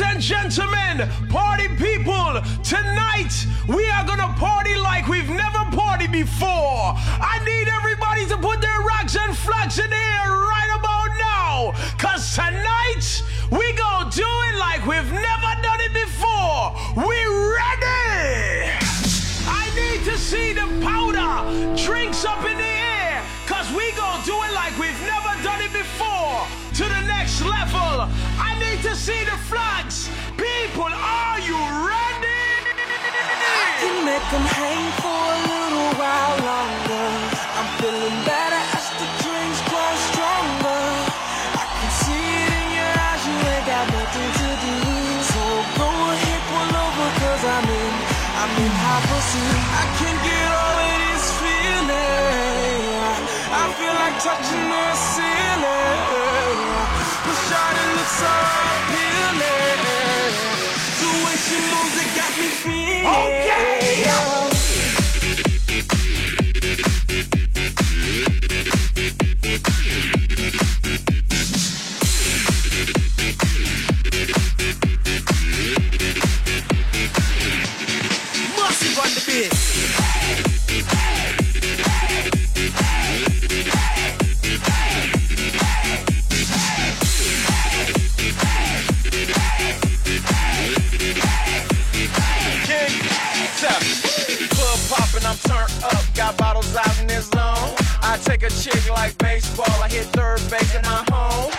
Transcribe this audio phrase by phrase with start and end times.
[0.00, 3.32] Ladies and gentlemen, party people, tonight
[3.68, 6.96] we are gonna party like we've never partied before.
[7.20, 11.72] I need everybody to put their rocks and flags in the air right about now.
[11.98, 16.72] Cause tonight we gonna do it like we've never done it before.
[16.96, 17.18] We
[17.60, 18.72] ready?
[19.52, 23.22] I need to see the powder, drinks up in the air.
[23.46, 26.59] Cause we gonna do it like we've never done it before.
[27.40, 28.04] Next level.
[28.36, 30.10] I need to see the flags.
[30.36, 31.56] People, are you
[31.88, 32.44] ready?
[33.64, 37.08] I can make them hang for a little while longer.
[37.56, 40.84] I'm feeling better as the drinks grow stronger.
[41.56, 44.76] I can see it in your eyes, you ain't got nothing to do.
[45.32, 45.42] So
[45.80, 47.92] go ahead, pull over, cause I'm in,
[48.36, 49.60] I'm in hot pursuit.
[49.80, 53.00] I can't get all of this feeling.
[53.48, 54.99] I feel like touching the
[98.40, 99.82] Take a chick like baseball.
[99.82, 101.52] I hit third base in my home.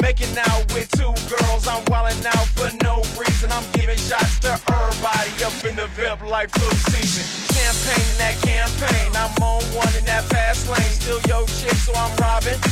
[0.00, 1.66] Making out with two girls.
[1.66, 3.50] I'm wildin' out for no reason.
[3.50, 7.26] I'm giving shots to everybody up in the VIP like flu season.
[7.56, 9.10] Champagne in that campaign.
[9.16, 10.94] I'm on one in that fast lane.
[11.02, 12.67] Still yo chick, so I'm robbing.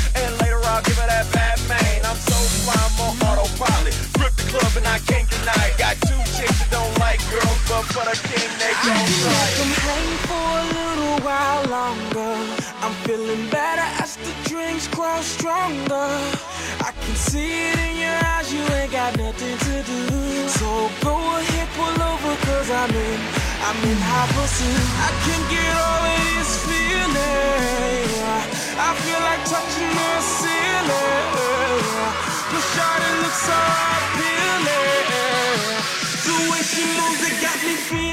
[17.36, 20.01] See it in your eyes, you ain't got nothing to do.
[20.58, 20.69] So
[21.05, 23.20] go ahead, pull over, cause I'm in,
[23.67, 24.85] I'm in hot pursuit.
[25.07, 28.08] I can get of this feeling.
[28.89, 31.85] I feel like touching the ceiling.
[32.52, 33.58] The shawty looks so
[33.96, 35.08] appealing.
[36.27, 38.05] The way she moves, it got me feeling.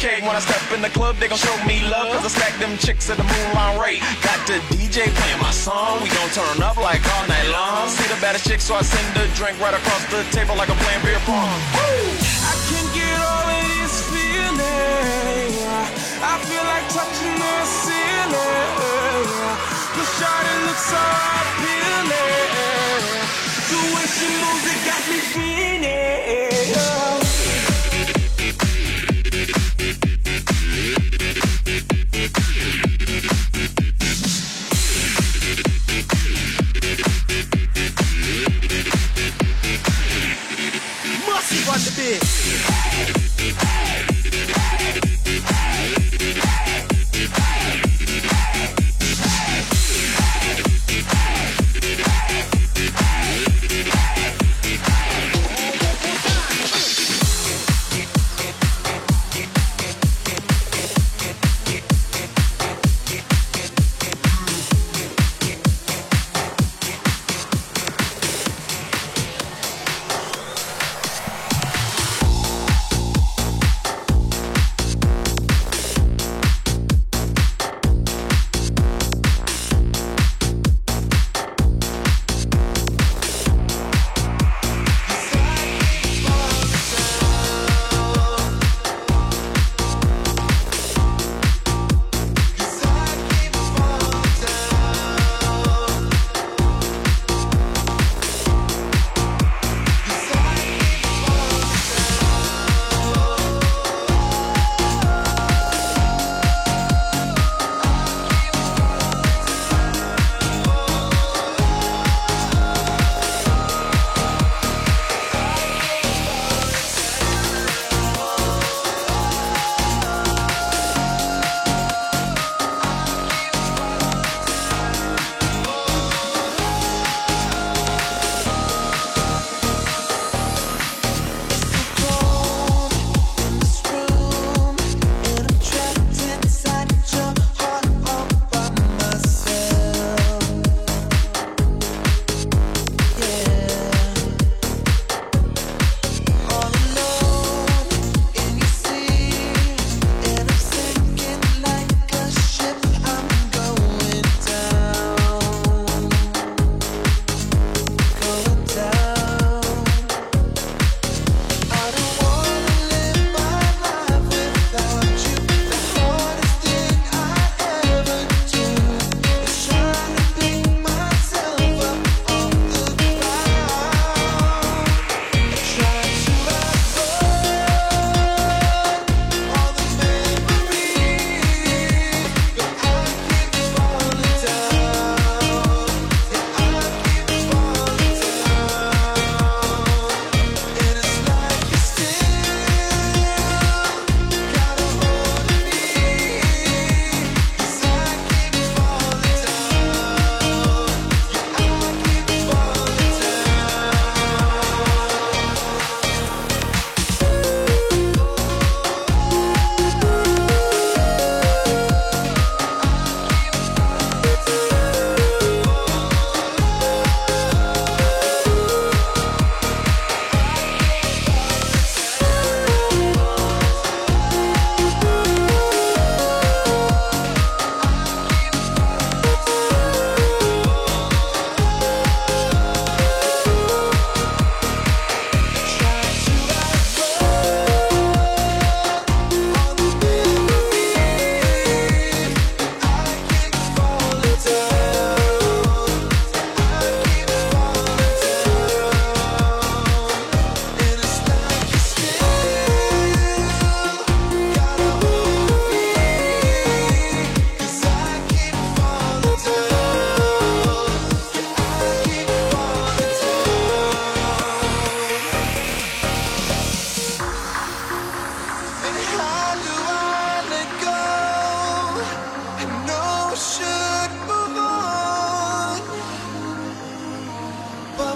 [0.00, 0.24] Cake.
[0.24, 2.16] When I step in the club, they gon' show me love.
[2.16, 4.00] Cause I stack them chicks at the moonlight rate.
[4.24, 7.88] Got the DJ playing my song, we gon' turn up like all night long.
[7.92, 10.80] See the baddest chick, so I send the drink right across the table like I'm
[10.80, 11.52] playing beer pong.
[12.48, 15.52] I can get all of this feeling.
[15.68, 19.28] I feel like touching the ceiling.
[20.00, 21.02] The shawty looks so
[21.44, 22.08] appealing.
[23.68, 24.69] The way she moves,
[41.80, 42.20] Massive
[42.52, 42.69] on the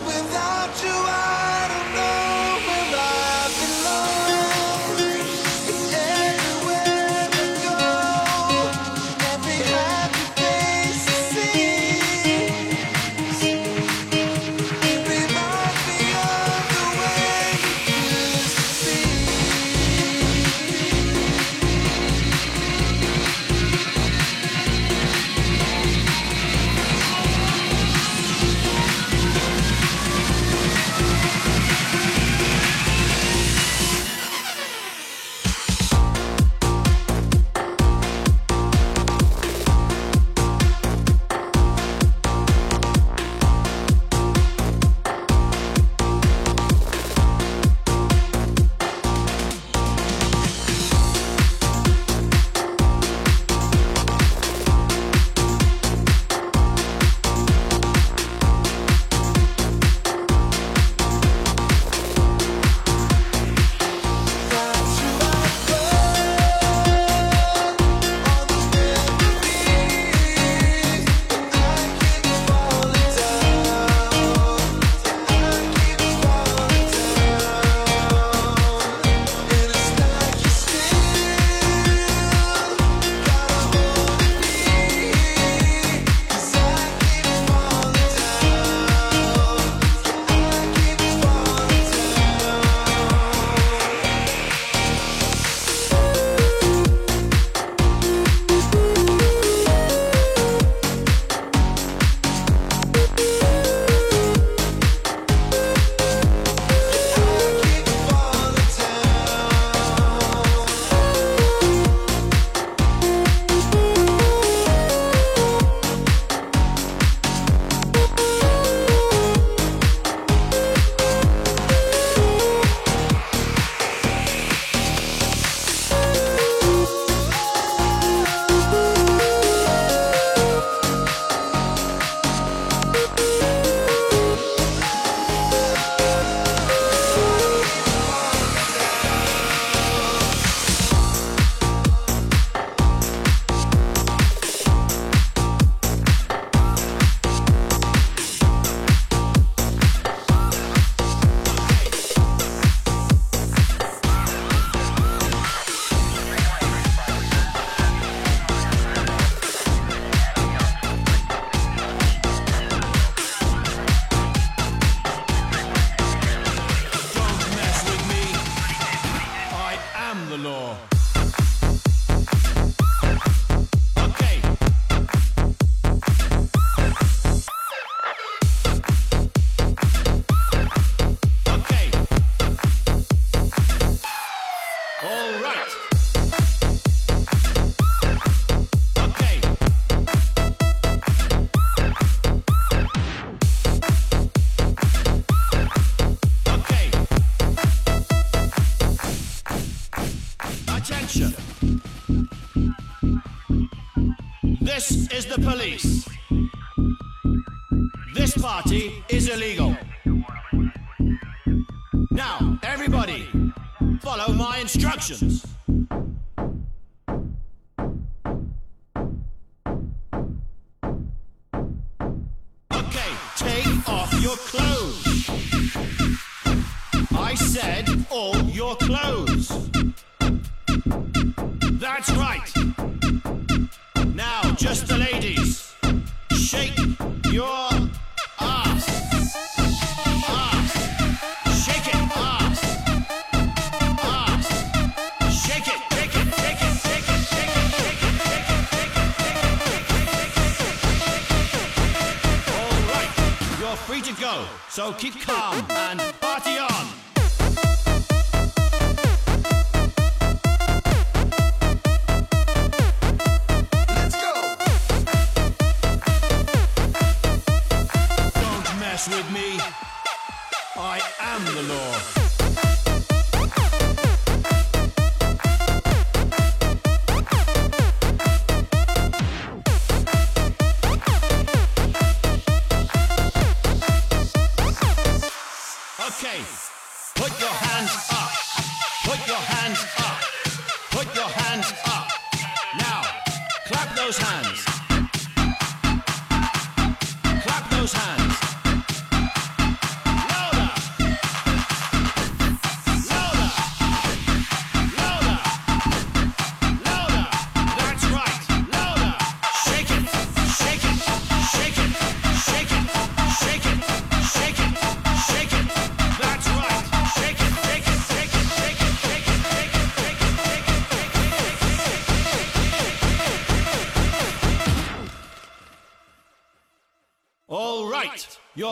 [0.06, 1.03] without you.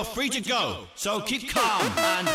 [0.04, 1.86] Free to go, so keep calm.
[1.96, 2.28] and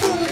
[0.00, 0.25] boom.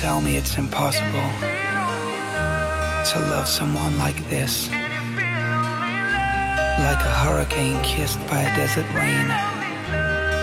[0.00, 1.28] tell me it's impossible
[3.04, 4.70] to love someone like this.
[6.86, 9.28] Like a hurricane kissed by a desert rain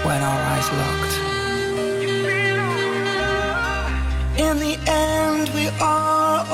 [0.05, 1.15] when our eyes locked.
[4.45, 6.45] In the end, we are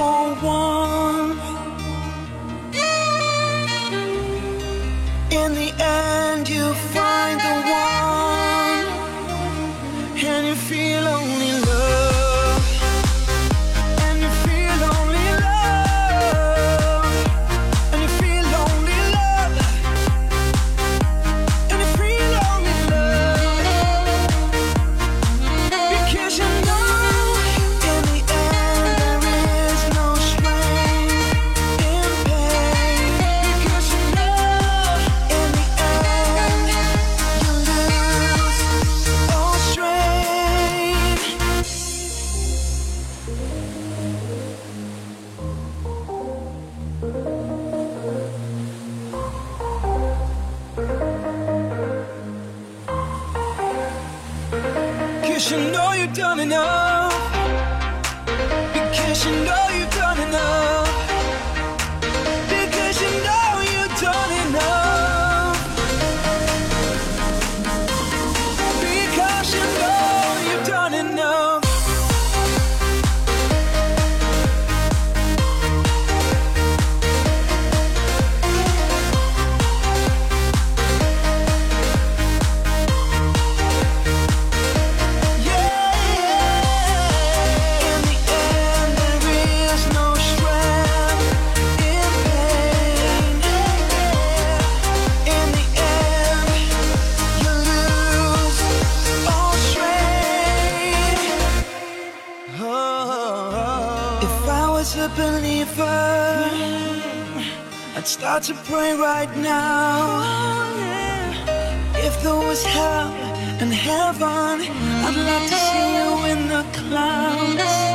[108.34, 110.00] about to pray right now.
[110.10, 112.08] Oh, yeah.
[112.08, 113.14] If there was hell
[113.62, 114.58] and heaven,
[115.06, 117.93] I'd love to see you in the clouds.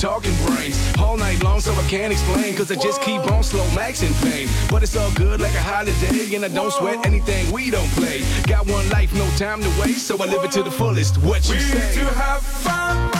[0.00, 2.56] talking brains all night long, so I can't explain.
[2.56, 4.48] Cause I just keep on slow maxing pain.
[4.70, 8.22] But it's all good like a holiday, and I don't sweat anything we don't play.
[8.44, 11.18] Got one life, no time to waste, so I live it to the fullest.
[11.18, 12.02] What you we say?
[12.02, 13.19] We to have fun.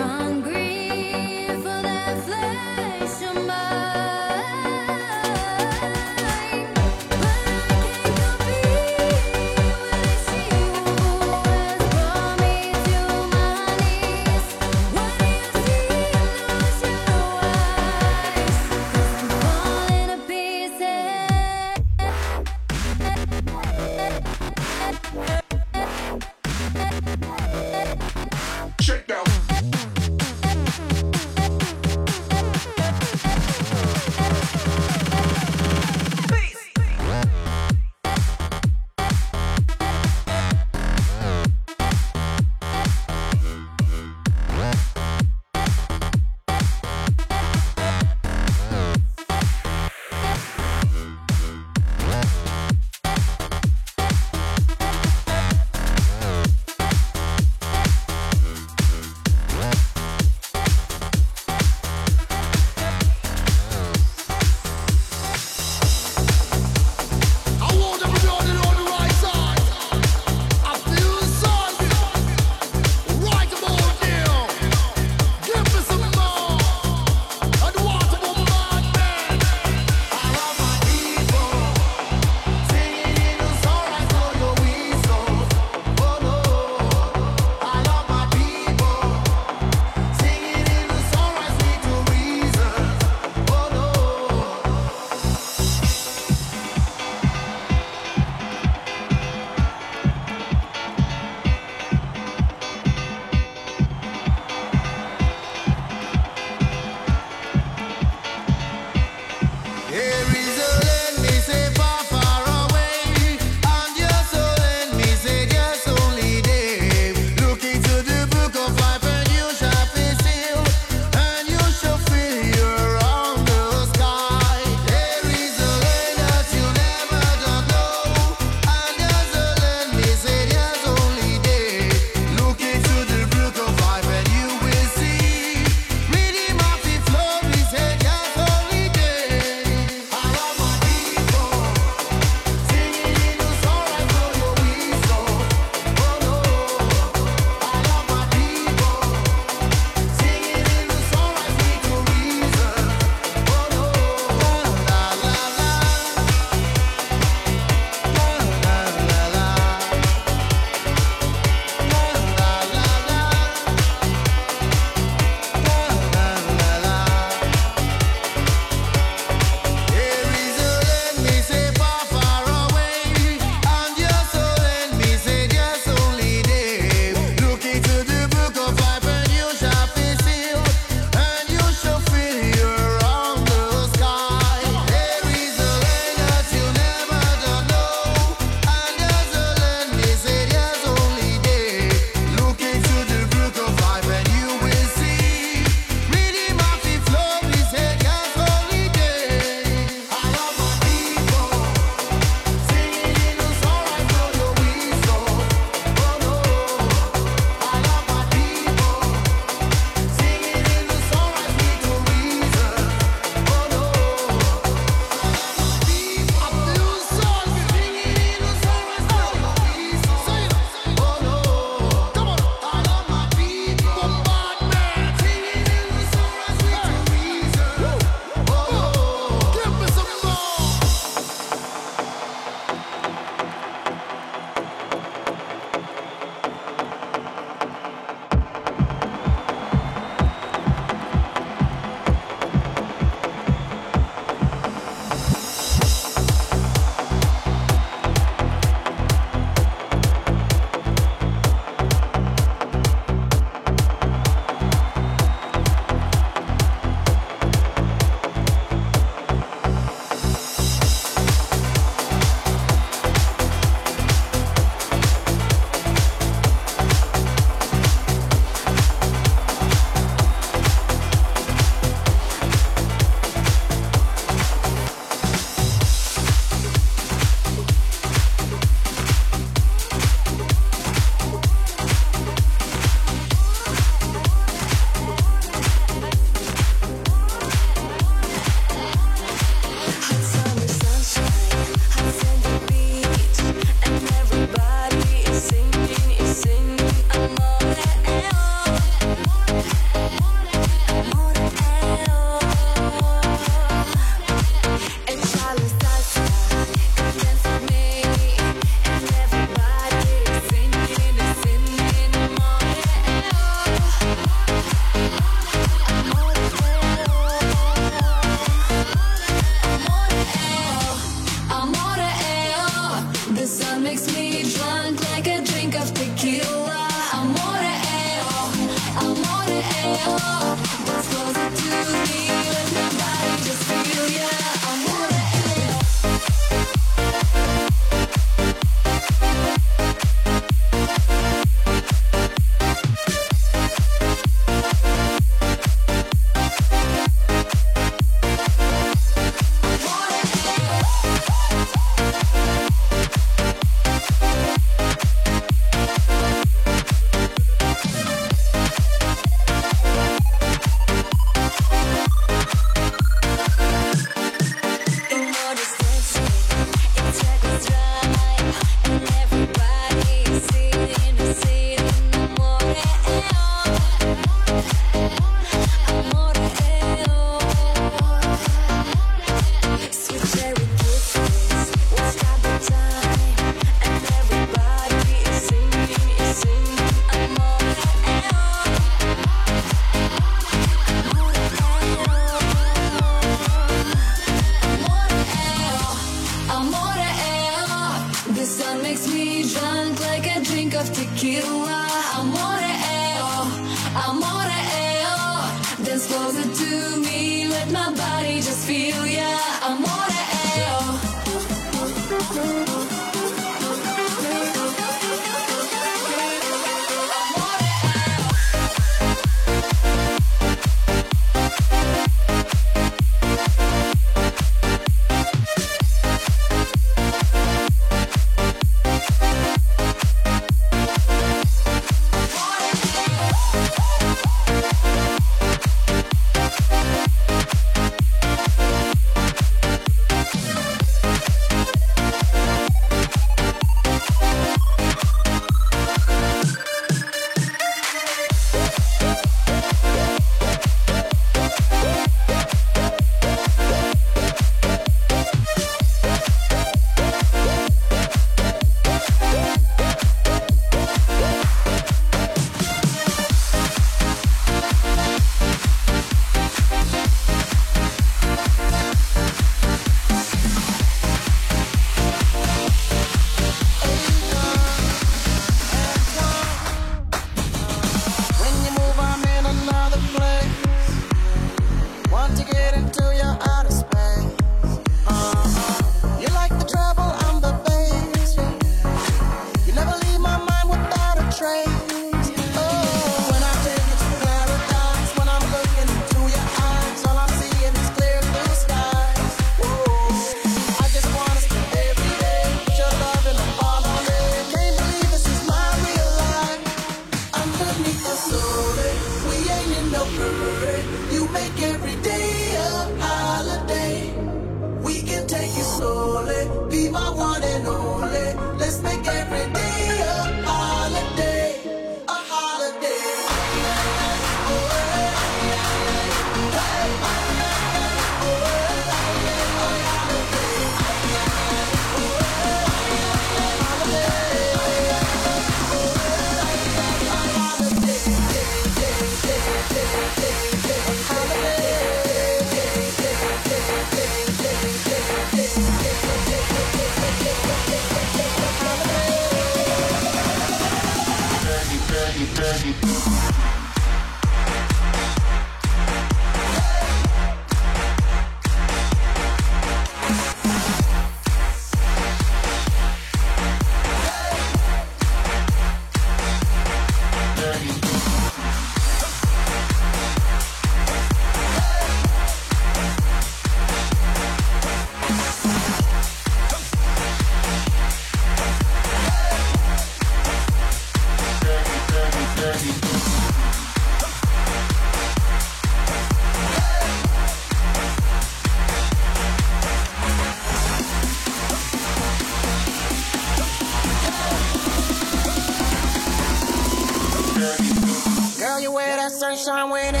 [599.31, 600.00] That sunshine when